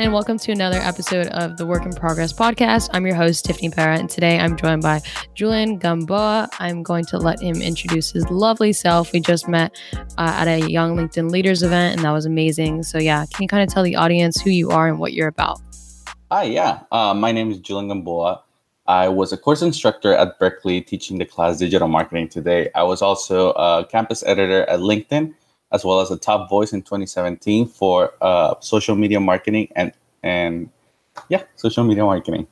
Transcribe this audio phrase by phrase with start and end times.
[0.00, 2.88] everyone, and welcome to another episode of the Work in Progress podcast.
[2.94, 5.02] I'm your host, Tiffany Pera, and today I'm joined by
[5.34, 6.48] Julian Gamboa.
[6.58, 9.12] I'm going to let him introduce his lovely self.
[9.12, 9.78] We just met
[10.16, 12.82] uh, at a Young LinkedIn Leaders event, and that was amazing.
[12.82, 15.28] So, yeah, can you kind of tell the audience who you are and what you're
[15.28, 15.60] about?
[16.32, 16.80] Hi, yeah.
[16.90, 18.42] Uh, my name is Julian Gamboa.
[18.86, 22.70] I was a course instructor at Berkeley teaching the class digital marketing today.
[22.74, 25.34] I was also a campus editor at LinkedIn
[25.72, 30.68] as well as a top voice in 2017 for uh, social media marketing and and
[31.28, 32.46] yeah, social media marketing.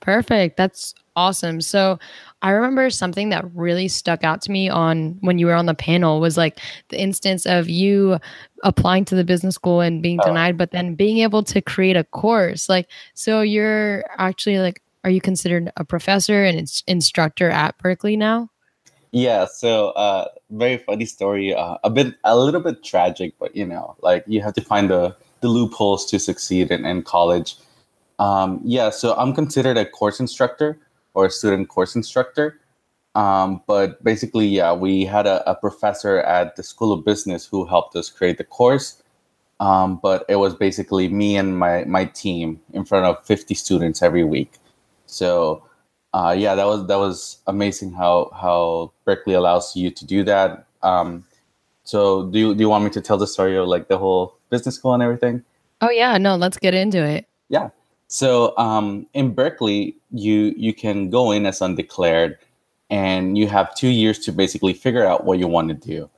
[0.00, 0.56] Perfect.
[0.56, 1.60] That's awesome.
[1.60, 1.98] So
[2.42, 5.74] I remember something that really stuck out to me on when you were on the
[5.74, 8.18] panel was like the instance of you
[8.64, 10.26] applying to the business school and being oh.
[10.26, 12.68] denied, but then being able to create a course.
[12.68, 18.48] Like, so you're actually like, are you considered a professor and instructor at Berkeley now?
[19.12, 21.54] Yeah, so uh, very funny story.
[21.54, 24.90] Uh, a bit, a little bit tragic, but you know, like you have to find
[24.90, 27.56] the the loopholes to succeed in, in college.
[28.18, 30.78] Um, yeah, so I'm considered a course instructor
[31.14, 32.60] or a student course instructor.
[33.14, 37.66] Um, but basically, yeah, we had a, a, professor at the School of Business who
[37.66, 39.02] helped us create the course.
[39.60, 44.00] Um, but it was basically me and my my team in front of 50 students
[44.02, 44.54] every week.
[45.06, 45.62] So
[46.14, 50.66] uh, yeah, that was that was amazing how how Berkeley allows you to do that.
[50.82, 51.24] Um,
[51.84, 54.36] so do you do you want me to tell the story of like the whole
[54.50, 55.42] business school and everything?
[55.80, 57.26] Oh yeah, no, let's get into it.
[57.48, 57.70] Yeah.
[58.08, 62.38] So um, in Berkeley, you you can go in as undeclared,
[62.90, 66.10] and you have two years to basically figure out what you want to do.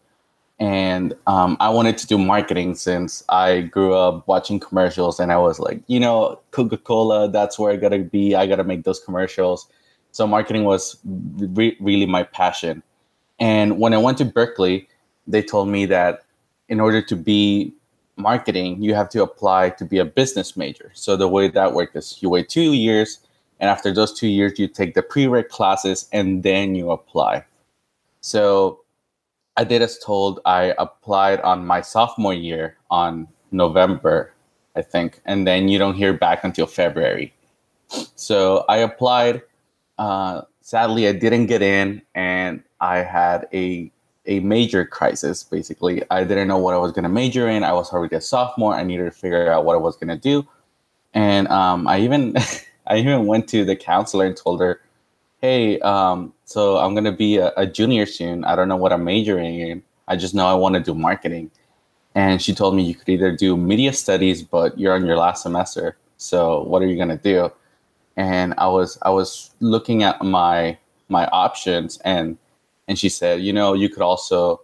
[0.59, 5.39] And um, I wanted to do marketing since I grew up watching commercials, and I
[5.39, 8.35] was like, you know, Coca Cola, that's where I gotta be.
[8.35, 9.69] I gotta make those commercials.
[10.15, 12.85] So marketing was re- really my passion.
[13.41, 14.89] And when I went to Berkeley,
[15.27, 16.23] they told me that
[16.69, 17.75] in order to be
[18.17, 20.93] marketing, you have to apply to be a business major.
[20.95, 23.19] So the way that worked is you wait two years,
[23.59, 27.45] and after those two years, you take the prereq classes and then you apply.
[28.21, 28.83] So
[29.57, 30.39] I did as told.
[30.45, 34.33] I applied on my sophomore year on November,
[34.77, 37.35] I think, and then you don't hear back until February.
[38.15, 39.43] So I applied
[39.99, 43.91] uh, sadly, I didn't get in, and I had a
[44.27, 45.43] a major crisis.
[45.43, 47.63] Basically, I didn't know what I was going to major in.
[47.63, 48.75] I was already a sophomore.
[48.75, 50.47] I needed to figure out what I was going to do,
[51.13, 52.35] and um, I even
[52.87, 54.81] I even went to the counselor and told her,
[55.41, 58.45] "Hey, um, so I'm going to be a, a junior soon.
[58.45, 59.83] I don't know what I'm majoring in.
[60.09, 61.51] I just know I want to do marketing."
[62.17, 65.43] And she told me you could either do media studies, but you're on your last
[65.43, 65.97] semester.
[66.17, 67.51] So what are you going to do?
[68.17, 72.39] And I was I was looking at my my options and
[72.89, 74.61] and she said, you know, you could also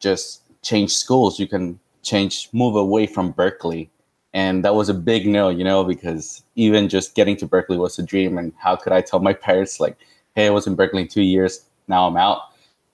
[0.00, 1.38] just change schools.
[1.38, 3.90] You can change move away from Berkeley.
[4.32, 7.98] And that was a big no, you know, because even just getting to Berkeley was
[7.98, 8.38] a dream.
[8.38, 9.96] And how could I tell my parents like,
[10.34, 12.42] hey, I was in Berkeley two years, now I'm out.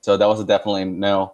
[0.00, 1.32] So that was definitely no.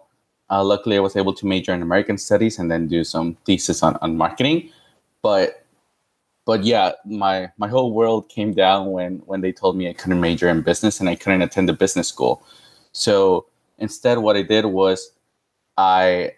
[0.49, 3.81] Uh, luckily, I was able to major in American Studies and then do some thesis
[3.81, 4.69] on, on marketing.
[5.21, 5.62] But
[6.45, 10.19] but yeah, my my whole world came down when when they told me I couldn't
[10.19, 12.43] major in business and I couldn't attend the business school.
[12.91, 15.11] So instead, what I did was
[15.77, 16.33] I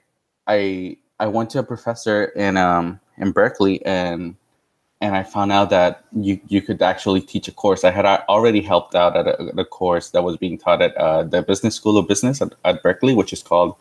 [0.47, 4.35] I I went to a professor in um in Berkeley and
[5.01, 7.83] and I found out that you you could actually teach a course.
[7.83, 11.23] I had already helped out at a, a course that was being taught at uh,
[11.23, 13.75] the Business School of Business at, at, Berkeley, which is called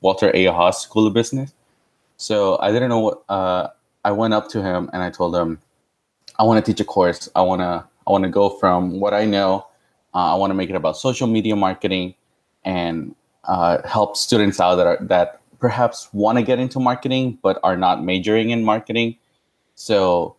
[0.00, 0.46] Walter A.
[0.46, 1.52] Haas School of Business.
[2.16, 3.22] So I didn't know what.
[3.28, 3.68] Uh,
[4.04, 5.60] I went up to him and I told him,
[6.38, 7.28] I want to teach a course.
[7.34, 9.66] I want to I want to go from what I know.
[10.14, 12.14] Uh, I want to make it about social media marketing
[12.64, 13.14] and
[13.44, 17.76] uh, help students out that are that perhaps want to get into marketing but are
[17.76, 19.16] not majoring in marketing.
[19.74, 20.36] So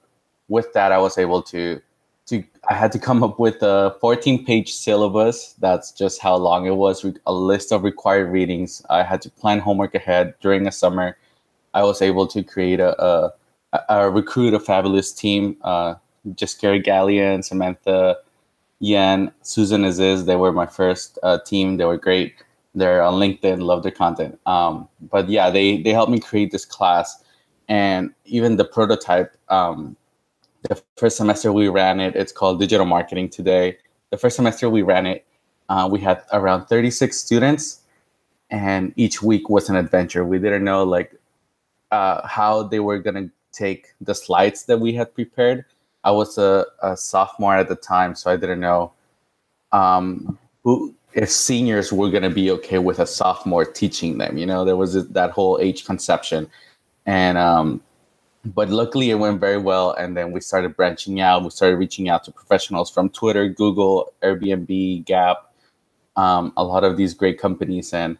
[0.47, 1.81] with that, I was able to
[2.27, 5.55] to I had to come up with a 14 page syllabus.
[5.59, 7.05] That's just how long it was.
[7.25, 8.83] A list of required readings.
[8.89, 11.17] I had to plan homework ahead during the summer.
[11.73, 13.33] I was able to create a, a
[13.73, 15.57] uh, recruit a fabulous team.
[15.61, 15.95] Uh,
[16.35, 18.17] just Gary Gallian, Samantha
[18.79, 20.25] Yan, Susan Aziz.
[20.25, 21.77] They were my first uh, team.
[21.77, 22.35] They were great.
[22.75, 23.61] They're on LinkedIn.
[23.61, 24.39] Love their content.
[24.45, 27.23] Um, but yeah, they they helped me create this class,
[27.67, 29.35] and even the prototype.
[29.49, 29.95] Um,
[30.63, 32.15] the first semester we ran it.
[32.15, 33.77] It's called Digital Marketing Today.
[34.09, 35.25] The first semester we ran it,
[35.69, 37.81] uh, we had around 36 students,
[38.49, 40.25] and each week was an adventure.
[40.25, 41.15] We didn't know like
[41.91, 45.65] uh, how they were gonna take the slides that we had prepared.
[46.03, 48.93] I was a, a sophomore at the time, so I didn't know
[49.71, 54.37] um, who if seniors were going to be okay with a sophomore teaching them.
[54.37, 56.49] You know, there was that whole age conception,
[57.05, 57.81] and um,
[58.45, 62.09] but luckily it went very well and then we started branching out we started reaching
[62.09, 65.51] out to professionals from twitter google airbnb gap
[66.15, 68.17] um, a lot of these great companies and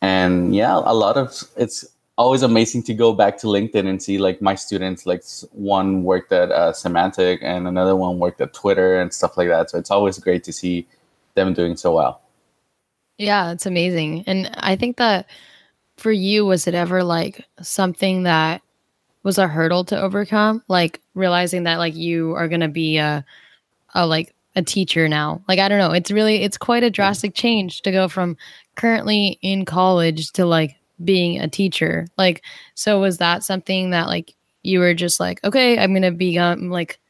[0.00, 1.84] and yeah a lot of it's
[2.16, 5.22] always amazing to go back to linkedin and see like my students like
[5.52, 9.70] one worked at uh, Symantec and another one worked at twitter and stuff like that.
[9.70, 10.86] So it's always great to see
[11.34, 12.20] them doing so well.
[13.18, 14.24] Yeah it's amazing.
[14.26, 15.26] And i think that
[15.96, 18.62] for you was it ever like something that
[19.22, 20.62] was a hurdle to overcome?
[20.68, 23.24] Like realizing that like you are going to be a,
[23.94, 25.42] a like a teacher now?
[25.48, 25.92] Like i don't know.
[25.92, 28.36] It's really it's quite a drastic change to go from
[28.76, 32.42] currently in college to like being a teacher like
[32.74, 37.00] so was that something that like you were just like okay i'm to become like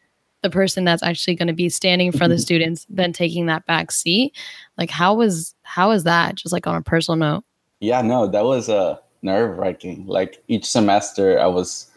[0.45, 3.91] the person that's actually going to be standing for the students then taking that back
[3.91, 4.37] seat?
[4.77, 7.45] Like how was how was that just like on a personal note?
[7.81, 11.91] Yeah no that was a uh, nerve wracking like each semester i was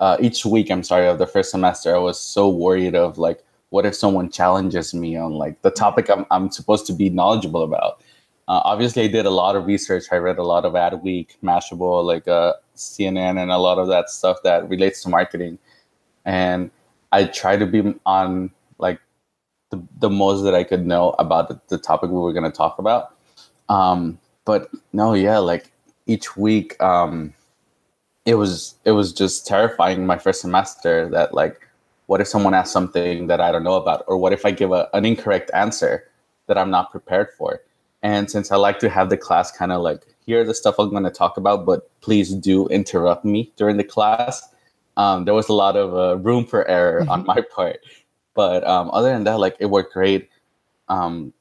[0.00, 3.44] uh, each week i'm sorry of the first semester i was so worried of like
[3.68, 7.62] what if someone challenges me on like the topic i'm, I'm supposed to be knowledgeable
[7.62, 8.02] about
[8.50, 10.04] uh, obviously i did a lot of research.
[10.12, 14.10] I read a lot of adweek mashable like uh, cnn and a lot of that
[14.10, 15.58] stuff that relates to marketing.
[16.24, 16.70] And
[17.12, 19.00] i try to be on like
[19.70, 22.56] the, the most that i could know about the, the topic we were going to
[22.64, 23.16] talk about.
[23.68, 25.72] Um, but no yeah like
[26.06, 27.32] each week um,
[28.26, 31.68] it was it was just terrifying my first semester that like
[32.10, 34.02] what if someone asks something that I don't know about?
[34.08, 36.08] Or what if I give a, an incorrect answer
[36.48, 37.60] that I'm not prepared for
[38.02, 40.76] and since I like to have the class kind of like here are the stuff
[40.78, 44.42] I'm going to talk about but please do interrupt me during the class
[44.96, 47.80] um, there was a lot of uh, room for error on my part.
[48.34, 50.28] But um, other than that like it worked great.
[50.88, 51.32] Um,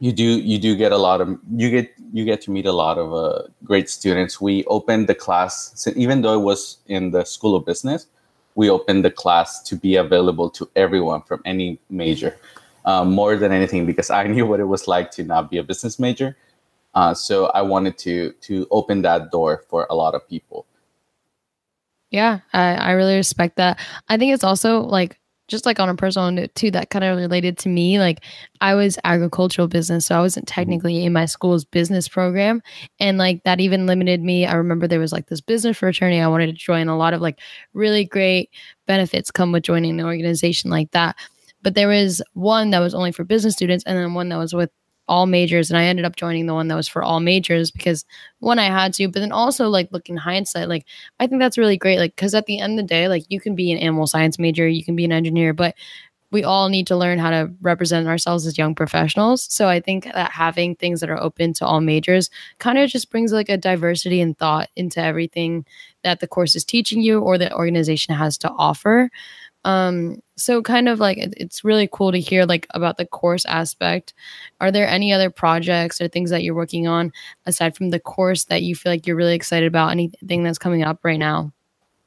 [0.00, 2.72] you do you do get a lot of you get you get to meet a
[2.72, 4.40] lot of uh, great students.
[4.40, 8.06] We opened the class so even though it was in the school of business
[8.56, 12.36] we opened the class to be available to everyone from any major
[12.84, 15.62] um, more than anything because i knew what it was like to not be a
[15.62, 16.36] business major.
[16.94, 20.66] Uh, so i wanted to to open that door for a lot of people.
[22.10, 23.80] Yeah I, I really respect that.
[24.08, 27.16] I think it's also like just like on a personal note too that kind of
[27.16, 28.20] related to me like
[28.60, 30.54] i was agricultural business so i wasn't mm-hmm.
[30.54, 32.62] technically in my school's business program.
[32.98, 34.46] And like that even limited me.
[34.46, 36.88] I remember there was like this business fraternity i wanted to join.
[36.88, 37.40] A lot of like
[37.72, 38.50] really great
[38.86, 41.16] benefits come with joining an organization like that
[41.64, 44.54] but there was one that was only for business students and then one that was
[44.54, 44.70] with
[45.08, 48.06] all majors and I ended up joining the one that was for all majors because
[48.38, 50.86] one I had to but then also like looking hindsight like
[51.20, 53.40] I think that's really great like cuz at the end of the day like you
[53.40, 55.74] can be an animal science major you can be an engineer but
[56.34, 59.46] we all need to learn how to represent ourselves as young professionals.
[59.54, 62.28] So I think that having things that are open to all majors
[62.58, 65.64] kind of just brings like a diversity and thought into everything
[66.02, 69.10] that the course is teaching you or the organization has to offer
[69.64, 74.14] um, so kind of like it's really cool to hear like about the course aspect.
[74.60, 77.12] Are there any other projects or things that you're working on
[77.46, 79.90] aside from the course that you feel like you're really excited about?
[79.90, 81.52] Anything that's coming up right now?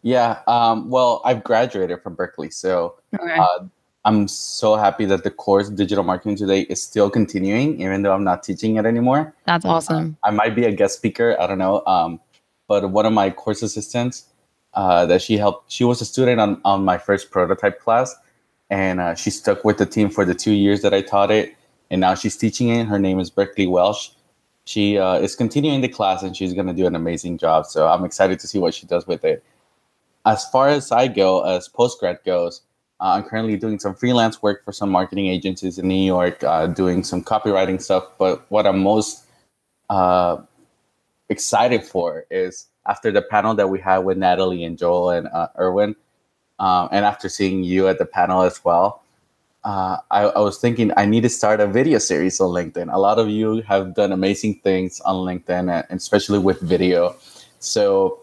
[0.03, 0.39] Yeah.
[0.47, 3.35] Um, well, I've graduated from Berkeley, so okay.
[3.35, 3.65] uh,
[4.05, 8.23] I'm so happy that the course Digital Marketing Today is still continuing, even though I'm
[8.23, 9.35] not teaching it anymore.
[9.45, 10.17] That's awesome.
[10.23, 11.35] Uh, I might be a guest speaker.
[11.39, 11.83] I don't know.
[11.85, 12.21] Um,
[12.67, 14.25] but one of my course assistants
[14.77, 15.71] uh, that she helped.
[15.71, 18.15] She was a student on, on my first prototype class,
[18.69, 21.55] and uh, she stuck with the team for the two years that I taught it.
[21.89, 22.85] And now she's teaching it.
[22.85, 24.11] Her name is Berkeley Welsh.
[24.65, 27.65] She uh, is continuing the class, and she's going to do an amazing job.
[27.65, 29.43] So I'm excited to see what she does with it.
[30.27, 32.61] As far as I go, as postgrad goes,
[32.99, 36.67] uh, I'm currently doing some freelance work for some marketing agencies in New York, uh,
[36.67, 38.03] doing some copywriting stuff.
[38.19, 39.25] But what I'm most
[39.89, 40.37] uh,
[41.29, 45.47] excited for is after the panel that we had with Natalie and Joel and uh,
[45.59, 45.95] Erwin,
[46.59, 49.03] um, and after seeing you at the panel as well,
[49.63, 52.93] uh, I, I, was thinking I need to start a video series on LinkedIn.
[52.93, 57.15] A lot of you have done amazing things on LinkedIn, and especially with video.
[57.59, 58.21] So,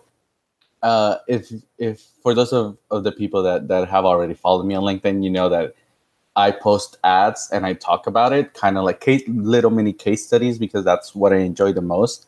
[0.83, 4.75] uh, if if for those of, of the people that that have already followed me
[4.75, 5.75] on LinkedIn, you know that
[6.35, 10.26] I post ads and I talk about it, kind of like case, little mini case
[10.26, 12.26] studies because that's what I enjoy the most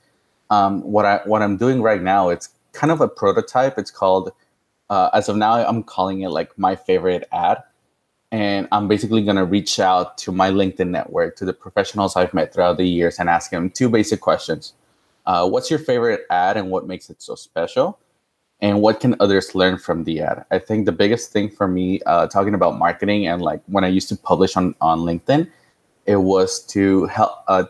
[0.51, 3.79] um, what I what I'm doing right now, it's kind of a prototype.
[3.79, 4.33] It's called
[4.89, 7.63] uh, as of now, I'm calling it like my favorite ad,
[8.31, 12.53] and I'm basically gonna reach out to my LinkedIn network to the professionals I've met
[12.53, 14.75] throughout the years and ask them two basic questions:
[15.27, 17.99] uh, What's your favorite ad, and what makes it so special?
[18.61, 20.47] And what can others learn from the ad?
[20.51, 23.89] I think the biggest thing for me, uh, talking about marketing and like when I
[23.89, 25.51] used to publish on on LinkedIn,
[26.07, 27.65] it was to help uh,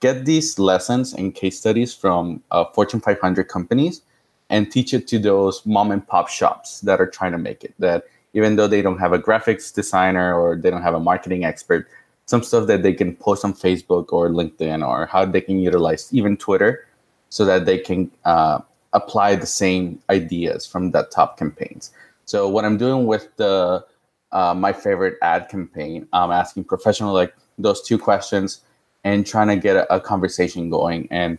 [0.00, 4.02] get these lessons and case studies from uh, Fortune 500 companies
[4.48, 7.74] and teach it to those mom and pop shops that are trying to make it.
[7.78, 11.44] That even though they don't have a graphics designer or they don't have a marketing
[11.44, 11.88] expert,
[12.26, 16.08] some stuff that they can post on Facebook or LinkedIn or how they can utilize
[16.12, 16.86] even Twitter
[17.28, 18.60] so that they can uh,
[18.92, 21.92] apply the same ideas from that top campaigns.
[22.24, 23.84] So what I'm doing with the
[24.32, 28.60] uh, my favorite ad campaign, I'm asking professional like those two questions
[29.04, 31.08] and trying to get a, a conversation going.
[31.10, 31.38] And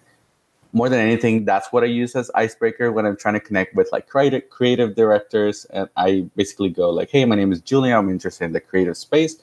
[0.74, 3.92] more than anything, that's what I use as icebreaker when I'm trying to connect with
[3.92, 5.66] like creative creative directors.
[5.66, 7.98] And I basically go like, "Hey, my name is Julia.
[7.98, 9.38] I'm interested in the creative space,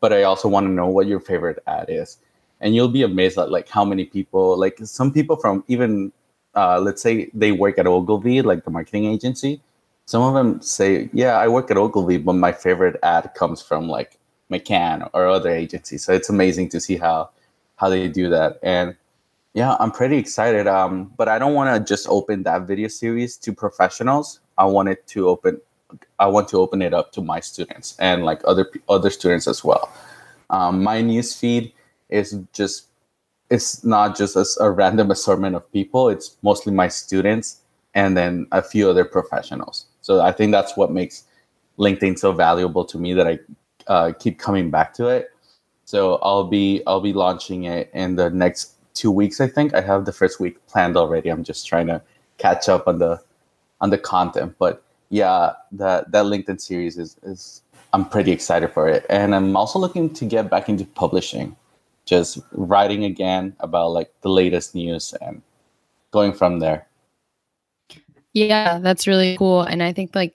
[0.00, 2.18] but I also want to know what your favorite ad is."
[2.60, 6.12] And you'll be amazed at like how many people, like some people from even,
[6.54, 9.62] uh, let's say they work at Ogilvy, like the marketing agency.
[10.06, 13.88] Some of them say, "Yeah, I work at Ogilvy, but my favorite ad comes from
[13.88, 14.18] like
[14.50, 17.30] McCann or other agencies." So it's amazing to see how
[17.78, 18.96] how they do that and
[19.54, 20.68] yeah, I'm pretty excited.
[20.68, 24.40] Um, but I don't want to just open that video series to professionals.
[24.56, 25.60] I want it to open.
[26.18, 29.64] I want to open it up to my students and like other other students as
[29.64, 29.90] well.
[30.50, 31.72] Um, my news feed
[32.08, 32.86] is just
[33.50, 36.08] it's not just a, a random assortment of people.
[36.08, 37.62] It's mostly my students
[37.94, 39.86] and then a few other professionals.
[40.02, 41.24] So I think that's what makes
[41.78, 43.38] LinkedIn so valuable to me that I
[43.86, 45.30] uh, keep coming back to it.
[45.88, 49.40] So I'll be I'll be launching it in the next two weeks.
[49.40, 51.30] I think I have the first week planned already.
[51.30, 52.02] I'm just trying to
[52.36, 53.22] catch up on the
[53.80, 54.56] on the content.
[54.58, 57.62] But yeah, that that LinkedIn series is is
[57.94, 61.56] I'm pretty excited for it, and I'm also looking to get back into publishing,
[62.04, 65.40] just writing again about like the latest news and
[66.10, 66.86] going from there.
[68.34, 70.34] Yeah, that's really cool, and I think like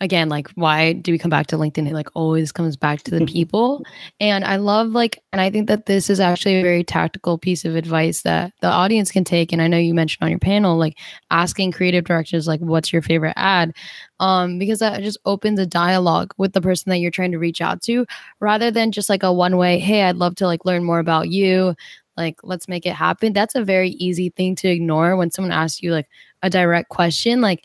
[0.00, 1.88] again like why do we come back to linkedin?
[1.88, 3.84] It like always comes back to the people.
[4.20, 7.64] And i love like and i think that this is actually a very tactical piece
[7.64, 9.52] of advice that the audience can take.
[9.52, 10.98] And i know you mentioned on your panel like
[11.30, 13.74] asking creative directors like what's your favorite ad?
[14.20, 17.60] Um because that just opens a dialogue with the person that you're trying to reach
[17.60, 18.06] out to
[18.40, 21.28] rather than just like a one way hey i'd love to like learn more about
[21.30, 21.74] you.
[22.16, 23.32] Like let's make it happen.
[23.32, 26.08] That's a very easy thing to ignore when someone asks you like
[26.42, 27.40] a direct question.
[27.40, 27.64] Like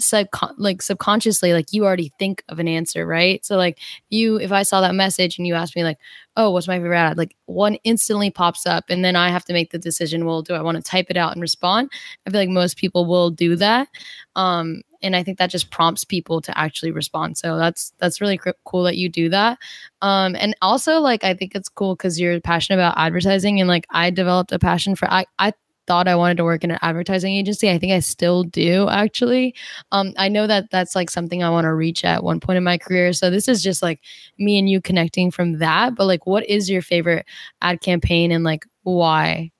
[0.00, 0.26] sub
[0.56, 3.44] like subconsciously like you already think of an answer right?
[3.44, 3.78] So like
[4.08, 5.98] you if i saw that message and you asked me like
[6.36, 7.18] oh what's my favorite ad?
[7.18, 10.54] like one instantly pops up and then i have to make the decision well do
[10.54, 11.90] i want to type it out and respond?
[12.26, 13.88] I feel like most people will do that
[14.36, 17.38] um and i think that just prompts people to actually respond.
[17.38, 19.58] So that's that's really cr- cool that you do that
[20.02, 23.86] um and also like i think it's cool because you're passionate about advertising and like
[23.90, 25.52] i developed a passion for i i
[25.90, 27.68] thought I wanted to work in an advertising agency.
[27.68, 29.56] I think I still do actually.
[29.90, 32.62] Um, I know that that's like something I want to reach at one point in
[32.62, 33.12] my career.
[33.12, 34.00] So this is just like
[34.38, 35.96] me and you connecting from that.
[35.96, 37.26] But like, what is your favorite
[37.60, 39.50] ad campaign and like why?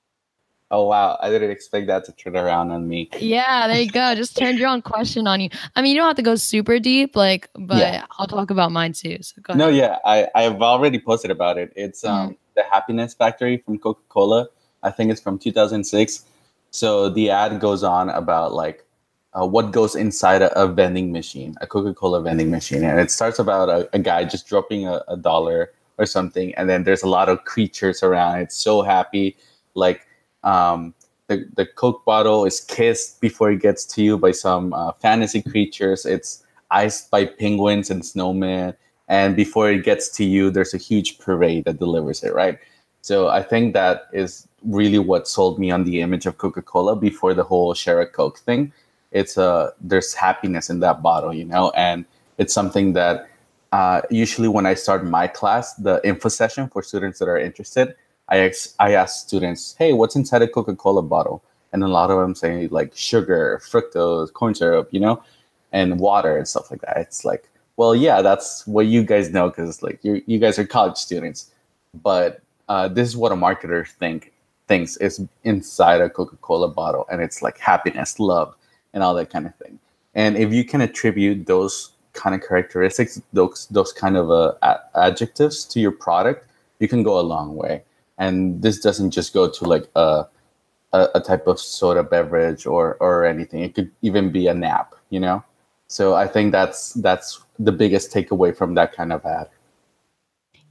[0.70, 3.10] Oh wow, I didn't expect that to turn around on me.
[3.18, 4.14] Yeah, there you go.
[4.14, 5.50] Just turned your own question on you.
[5.74, 8.04] I mean, you don't have to go super deep, like, but yeah.
[8.20, 9.18] I'll talk about mine too.
[9.20, 9.58] So go ahead.
[9.58, 11.72] No, yeah, I I've already posted about it.
[11.74, 12.34] It's um mm-hmm.
[12.54, 14.46] the Happiness Factory from Coca Cola.
[14.82, 16.24] I think it's from 2006.
[16.70, 18.84] So the ad goes on about like
[19.32, 22.84] uh, what goes inside a, a vending machine, a Coca Cola vending machine.
[22.84, 26.54] And it starts about a, a guy just dropping a, a, dollar or something.
[26.54, 28.40] And then there's a lot of creatures around.
[28.40, 29.36] It's so happy.
[29.74, 30.06] Like
[30.42, 30.94] um,
[31.28, 35.42] the, the Coke bottle is kissed before it gets to you by some uh, fantasy
[35.42, 36.04] creatures.
[36.04, 38.76] It's iced by penguins and snowmen.
[39.08, 42.58] And before it gets to you, there's a huge parade that delivers it, right?
[43.02, 47.34] So I think that is really what sold me on the image of Coca-Cola before
[47.34, 48.72] the whole share a Coke thing.
[49.10, 52.04] It's a uh, there's happiness in that bottle, you know, and
[52.38, 53.28] it's something that
[53.72, 57.96] uh, usually when I start my class, the info session for students that are interested,
[58.28, 61.42] I ex- I ask students, hey, what's inside a Coca-Cola bottle?
[61.72, 65.22] And a lot of them say like sugar, fructose, corn syrup, you know,
[65.72, 66.96] and water and stuff like that.
[66.98, 70.66] It's like, well, yeah, that's what you guys know because like you you guys are
[70.66, 71.50] college students,
[71.94, 74.32] but uh, this is what a marketer think
[74.68, 78.54] thinks is inside a coca-cola bottle and it's like happiness love
[78.94, 79.76] and all that kind of thing.
[80.14, 85.64] And if you can attribute those kind of characteristics those those kind of uh, adjectives
[85.64, 86.46] to your product
[86.78, 87.82] you can go a long way.
[88.18, 90.26] And this doesn't just go to like a,
[90.92, 93.62] a, a type of soda beverage or or anything.
[93.62, 95.42] It could even be a nap you know?
[95.88, 99.48] So i think that's that's the biggest takeaway from that kind of ad.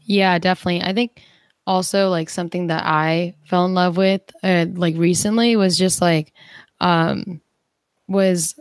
[0.06, 0.82] Yeah definitely.
[0.82, 1.22] I think
[1.70, 6.34] also like something that I fell in love with uh, like recently was just like
[6.82, 7.42] um
[8.08, 8.60] was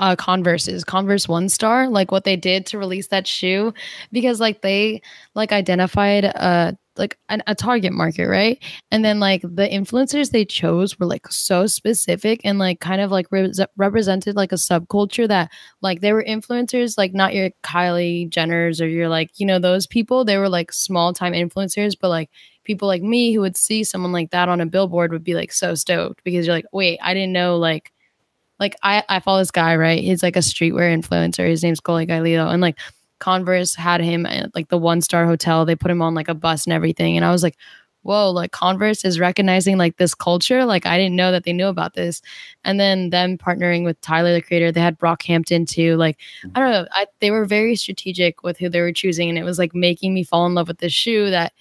[0.00, 3.72] uh Converse's Converse One Star like what they did to release that shoe
[4.12, 5.00] because like they
[5.34, 8.62] like identified a like an, a target market, right?
[8.90, 13.10] And then like the influencers they chose were like so specific and like kind of
[13.10, 18.28] like re- represented like a subculture that like they were influencers, like not your Kylie
[18.28, 20.24] Jenners or your like you know those people.
[20.24, 22.30] They were like small time influencers, but like
[22.64, 25.52] people like me who would see someone like that on a billboard would be like
[25.52, 27.92] so stoked because you're like, wait, I didn't know like
[28.60, 30.02] like I I follow this guy right.
[30.02, 31.46] He's like a streetwear influencer.
[31.48, 32.78] His name's Coley Galileo, and like
[33.22, 35.64] Converse had him at like the one star hotel.
[35.64, 37.16] They put him on like a bus and everything.
[37.16, 37.56] And I was like,
[38.02, 40.64] whoa, like Converse is recognizing like this culture.
[40.64, 42.20] Like I didn't know that they knew about this.
[42.64, 45.94] And then them partnering with Tyler the creator, they had Brockhampton too.
[45.94, 46.18] Like
[46.56, 49.44] I don't know, I, they were very strategic with who they were choosing, and it
[49.44, 51.52] was like making me fall in love with this shoe that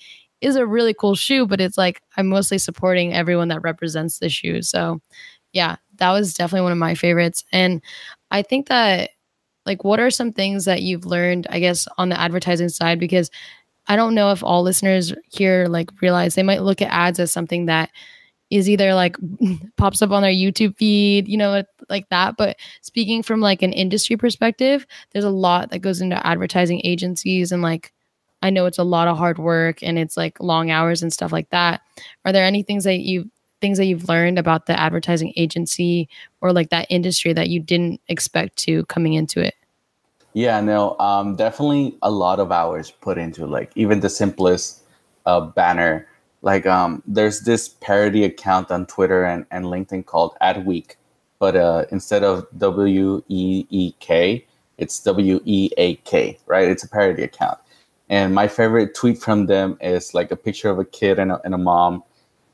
[0.41, 1.45] is a really cool shoe.
[1.45, 4.63] But it's like I'm mostly supporting everyone that represents the shoe.
[4.63, 4.99] So
[5.53, 7.43] yeah, that was definitely one of my favorites.
[7.51, 7.83] And
[8.31, 9.11] I think that
[9.65, 12.99] like what are some things that you've learned i guess on the advertising side?
[12.99, 13.29] Because
[13.87, 17.31] i don't know if all listeners here like realize they might look at ads as
[17.31, 17.89] something that
[18.49, 19.15] is either like
[19.77, 22.37] pops up on their youtube feed you know like that.
[22.37, 27.51] But speaking from like an industry perspective there's a lot that goes into advertising agencies
[27.51, 27.91] and like
[28.41, 31.31] i know it's a lot of hard work and it's like long hours and stuff
[31.31, 31.81] like that.
[32.25, 33.29] Are there any things that you
[33.61, 36.09] things that you've learned about the advertising agency
[36.41, 39.55] or like that industry that you didn't expect to coming into it?
[40.33, 44.83] Yeah, no, um, definitely a lot of hours put into like even the simplest
[45.25, 46.07] uh, banner.
[46.41, 50.95] Like um, there's this parody account on Twitter and, and LinkedIn called Adweek,
[51.37, 54.45] but uh, instead of W E E K,
[54.77, 56.67] it's W E A K, right?
[56.67, 57.59] It's a parody account.
[58.09, 61.41] And my favorite tweet from them is like a picture of a kid and a,
[61.45, 62.03] and a mom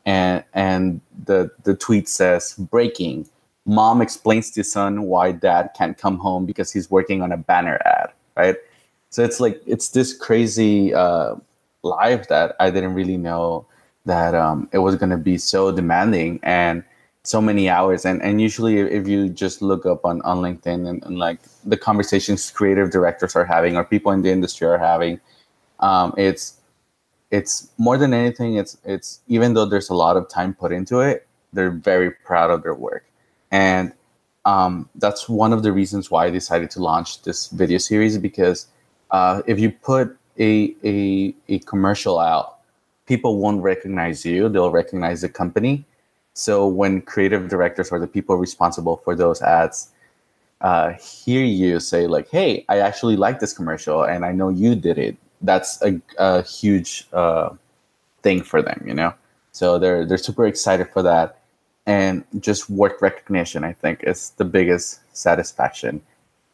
[0.08, 3.30] and and the the tweet says breaking.
[3.68, 7.80] Mom explains to son why dad can't come home because he's working on a banner
[7.86, 8.56] ad right?
[9.10, 11.36] So it's like it's this crazy uh,
[11.84, 13.66] life that i didn't really know
[14.06, 16.84] that um, it was going to be so demanding and
[17.24, 18.06] so many hours.
[18.06, 21.78] And and usually if you just look up on on linkedin and, and like the
[21.78, 25.20] conversations creative directors are having or people in the industry are having
[25.80, 26.57] um, it's
[27.30, 31.00] it's more than anything it's it's even though there's a lot of time put into
[31.00, 33.06] it they're very proud of their work.
[33.52, 33.94] And
[34.46, 38.68] um, that's one of the reasons why i decided to launch this video series because
[39.12, 42.60] uh, if you put a, a, a commercial out
[43.08, 45.86] people won't recognize you they'll recognize the company.
[46.34, 49.90] So when creative directors or the people responsible for those ads
[50.62, 54.76] uh, hear you say like hey i actually like this commercial and i know you
[54.76, 57.50] did it that's a, a huge uh,
[58.22, 59.14] thing for them, you know.
[59.52, 61.40] So they're they're super excited for that,
[61.86, 63.64] and just work recognition.
[63.64, 66.02] I think is the biggest satisfaction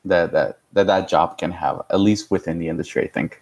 [0.06, 3.04] that that that that job can have, at least within the industry.
[3.04, 3.42] I think.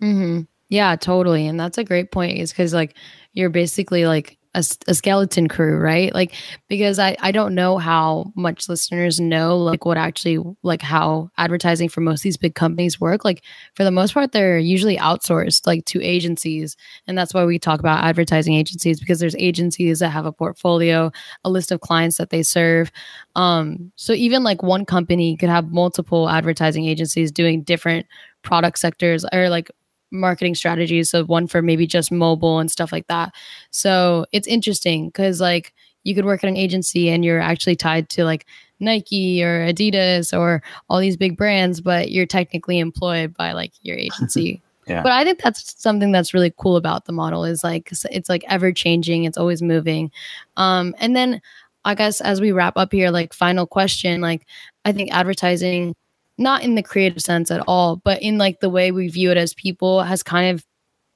[0.00, 0.42] Mm-hmm.
[0.68, 2.38] Yeah, totally, and that's a great point.
[2.38, 2.94] Is because like
[3.32, 6.14] you're basically like a, a, skeleton crew, right?
[6.14, 6.34] Like
[6.68, 11.88] because I I don't know how much listeners know like what actually like how advertising
[11.88, 13.24] for most of these big companies work.
[13.24, 13.42] Like
[13.74, 17.80] for the most part, they're usually outsourced like to agencies, and that's why we talk
[17.80, 21.10] about advertising agencies because there's agencies that have a portfolio,
[21.44, 22.92] a list of clients that they serve.
[23.36, 28.06] Um, so even like one company could have multiple advertising agencies doing different
[28.42, 29.70] product sectors or like
[30.14, 31.10] marketing strategies.
[31.10, 33.34] So one for maybe just mobile and stuff like that.
[33.70, 35.74] So it's interesting because like
[36.04, 38.46] you could work at an agency and you're actually tied to like
[38.80, 43.96] Nike or Adidas or all these big brands, but you're technically employed by like your
[43.96, 44.62] agency.
[44.86, 45.02] yeah.
[45.02, 48.44] But I think that's something that's really cool about the model is like it's like
[48.48, 50.10] ever changing, it's always moving.
[50.56, 51.40] Um, and then
[51.84, 54.46] I guess as we wrap up here, like final question, like
[54.84, 55.94] I think advertising
[56.38, 59.36] not in the creative sense at all, but in like the way we view it
[59.36, 60.64] as people has kind of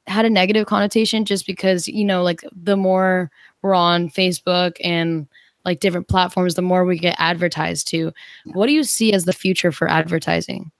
[0.07, 3.31] had a negative connotation just because, you know, like the more
[3.63, 5.27] we're on Facebook and
[5.65, 8.13] like different platforms, the more we get advertised to.
[8.47, 10.71] What do you see as the future for advertising?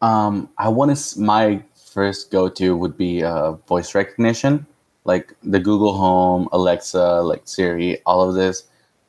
[0.00, 4.66] Um, I want to, my first go to would be uh, voice recognition,
[5.04, 8.64] like the Google Home, Alexa, like Siri, all of this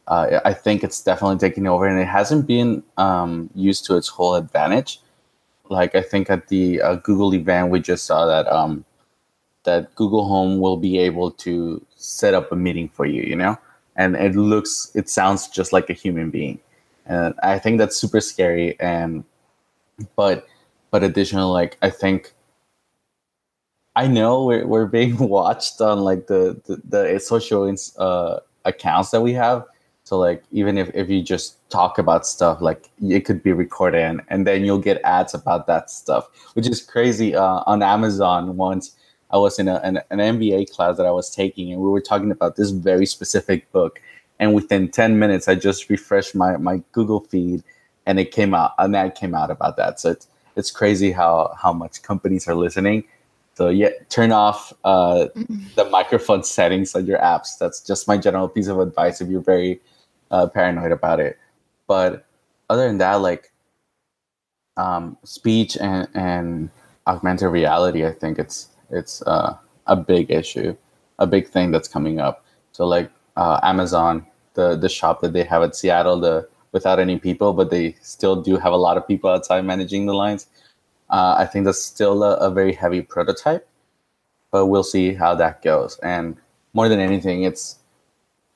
[0.07, 4.07] uh, I think it's definitely taking over, and it hasn't been um, used to its
[4.07, 5.01] whole advantage.
[5.69, 8.85] Like I think at the uh, Google event, we just saw that um,
[9.63, 13.57] that Google Home will be able to set up a meeting for you, you know,
[13.95, 16.59] and it looks, it sounds just like a human being,
[17.07, 18.79] and I think that's super scary.
[18.79, 19.23] And
[20.15, 20.47] but
[20.91, 22.31] but additionally, like I think
[23.95, 29.21] I know we're we're being watched on like the the, the social uh, accounts that
[29.21, 29.65] we have
[30.05, 34.01] so like even if, if you just talk about stuff, like it could be recorded
[34.01, 37.35] and, and then you'll get ads about that stuff, which is crazy.
[37.35, 38.95] Uh, on Amazon once
[39.31, 42.01] I was in a, an, an MBA class that I was taking, and we were
[42.01, 43.99] talking about this very specific book.
[44.39, 47.63] And within 10 minutes, I just refreshed my, my Google feed
[48.05, 49.99] and it came out, an ad came out about that.
[49.99, 53.05] So it's, it's crazy how, how much companies are listening.
[53.55, 55.29] So yeah, turn off uh,
[55.73, 57.57] the microphone settings on your apps.
[57.57, 59.81] That's just my general piece of advice if you're very
[60.31, 61.37] uh, paranoid about it.
[61.87, 62.25] But
[62.69, 63.51] other than that, like
[64.77, 66.69] um, speech and, and
[67.07, 69.57] augmented reality, I think it's it's uh,
[69.87, 70.75] a big issue,
[71.19, 72.45] a big thing that's coming up.
[72.71, 77.17] So like uh, Amazon, the the shop that they have at Seattle, the without any
[77.17, 80.47] people, but they still do have a lot of people outside managing the lines.
[81.09, 83.65] Uh, I think that's still a, a, very heavy prototype,
[84.51, 85.97] but we'll see how that goes.
[85.99, 86.35] And
[86.73, 87.77] more than anything, it's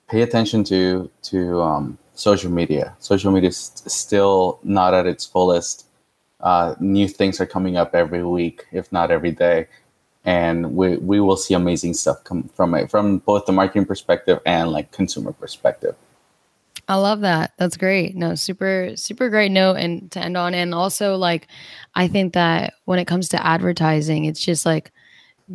[0.10, 2.96] pay attention to to um, social media.
[3.00, 5.86] Social media is still not at its fullest.
[6.42, 9.68] Uh, new things are coming up every week, if not every day
[10.26, 14.40] and we we will see amazing stuff come from it from both the marketing perspective
[14.46, 15.96] and like consumer perspective.
[16.88, 17.54] I love that.
[17.58, 18.16] That's great.
[18.16, 20.56] No, super, super great note and to end on.
[20.56, 21.48] And also like
[21.94, 24.92] I think that when it comes to advertising, it's just like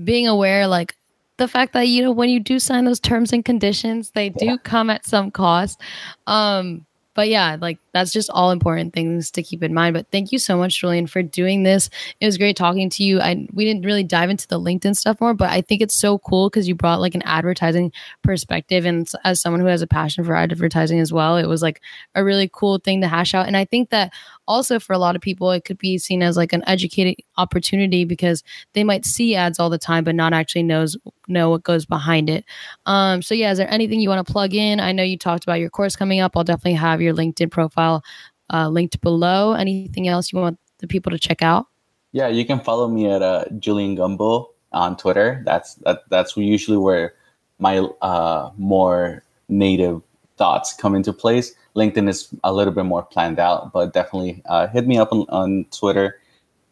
[0.05, 0.97] being aware, like
[1.37, 4.47] the fact that, you know, when you do sign those terms and conditions, they do
[4.47, 4.57] yeah.
[4.63, 5.81] come at some cost.
[6.27, 9.95] Um, but yeah, like that's just all important things to keep in mind.
[9.95, 11.89] But thank you so much, Julian, for doing this.
[12.21, 13.21] It was great talking to you.
[13.21, 16.19] I we didn't really dive into the LinkedIn stuff more, but I think it's so
[16.19, 18.85] cool because you brought like an advertising perspective.
[18.85, 21.81] And as someone who has a passion for advertising as well, it was like
[22.17, 23.47] a really cool thing to hash out.
[23.47, 24.13] And I think that
[24.47, 28.05] also for a lot of people it could be seen as like an educated opportunity
[28.05, 28.43] because
[28.75, 32.29] they might see ads all the time but not actually knows know what goes behind
[32.29, 32.45] it
[32.87, 35.45] um so yeah is there anything you want to plug in i know you talked
[35.45, 37.51] about your course coming up i'll definitely have your linkedin
[37.85, 38.05] profile
[38.53, 41.67] uh, linked below anything else you want the people to check out
[42.13, 46.77] yeah you can follow me at uh, julian gamboa on twitter that's that, that's usually
[46.79, 47.15] where
[47.59, 50.03] my uh, more native
[50.37, 54.69] thoughts come into place LinkedIn is a little bit more planned out, but definitely uh,
[54.69, 56.21] hit me up on, on Twitter.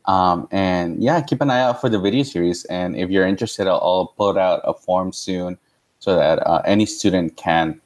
[0.04, 2.64] Um, and yeah, keep an eye out for the video series.
[2.66, 5.58] And if you're interested, I'll, I'll put out a form soon
[5.98, 7.80] so that uh, any student can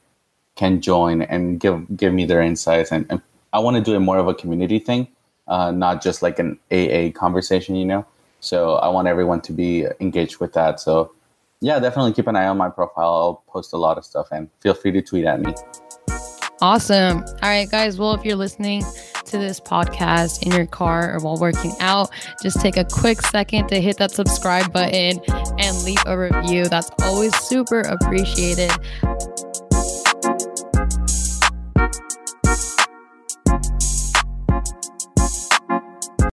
[0.57, 2.91] can join and give give me their insights.
[2.91, 3.21] And, and
[3.53, 5.07] I want to do it more of a community thing,
[5.47, 8.05] uh, not just like an AA conversation, you know.
[8.41, 10.79] So I want everyone to be engaged with that.
[10.79, 11.13] So
[11.61, 13.13] yeah, definitely keep an eye on my profile.
[13.13, 15.53] I'll post a lot of stuff, and feel free to tweet at me.
[16.59, 17.19] Awesome.
[17.19, 17.99] All right, guys.
[17.99, 18.83] Well, if you're listening
[19.25, 22.09] to this podcast in your car or while working out,
[22.41, 25.19] just take a quick second to hit that subscribe button
[25.59, 26.65] and leave a review.
[26.65, 28.71] That's always super appreciated.